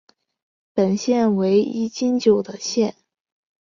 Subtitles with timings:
[0.73, 2.95] 本县为一禁酒的县。